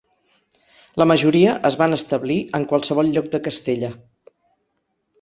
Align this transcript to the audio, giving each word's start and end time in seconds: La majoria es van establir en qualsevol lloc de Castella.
La 1.01 1.07
majoria 1.11 1.53
es 1.71 1.77
van 1.83 1.97
establir 1.99 2.39
en 2.61 2.67
qualsevol 2.75 3.15
lloc 3.19 3.31
de 3.37 3.45
Castella. 3.51 3.95